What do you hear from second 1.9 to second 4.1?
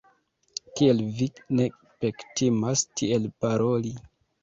pektimas tiel paroli!